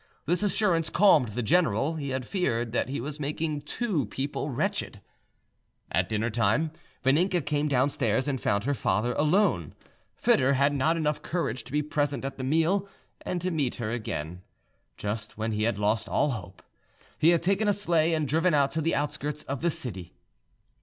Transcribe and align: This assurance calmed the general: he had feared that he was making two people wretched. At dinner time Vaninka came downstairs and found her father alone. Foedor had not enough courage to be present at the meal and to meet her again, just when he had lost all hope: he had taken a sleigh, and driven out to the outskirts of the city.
This 0.25 0.41
assurance 0.41 0.89
calmed 0.89 1.27
the 1.27 1.43
general: 1.43 1.93
he 1.95 2.09
had 2.09 2.25
feared 2.27 2.71
that 2.71 2.89
he 2.89 2.99
was 2.99 3.19
making 3.19 3.61
two 3.61 4.07
people 4.07 4.49
wretched. 4.49 4.99
At 5.91 6.09
dinner 6.09 6.31
time 6.31 6.71
Vaninka 7.03 7.39
came 7.45 7.67
downstairs 7.67 8.27
and 8.27 8.41
found 8.41 8.63
her 8.63 8.73
father 8.73 9.13
alone. 9.13 9.75
Foedor 10.15 10.53
had 10.55 10.73
not 10.73 10.97
enough 10.97 11.21
courage 11.21 11.63
to 11.65 11.71
be 11.71 11.83
present 11.83 12.25
at 12.25 12.39
the 12.39 12.43
meal 12.43 12.89
and 13.21 13.39
to 13.41 13.51
meet 13.51 13.75
her 13.75 13.91
again, 13.91 14.41
just 14.97 15.37
when 15.37 15.51
he 15.51 15.65
had 15.65 15.77
lost 15.77 16.09
all 16.09 16.31
hope: 16.31 16.63
he 17.19 17.29
had 17.29 17.43
taken 17.43 17.67
a 17.67 17.71
sleigh, 17.71 18.15
and 18.15 18.27
driven 18.27 18.55
out 18.55 18.71
to 18.71 18.81
the 18.81 18.95
outskirts 18.95 19.43
of 19.43 19.61
the 19.61 19.69
city. 19.69 20.15